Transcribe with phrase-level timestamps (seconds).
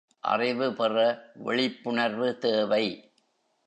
[0.19, 0.95] அறிவு பெற
[1.35, 3.13] விழிப்புணர்வு தேவை.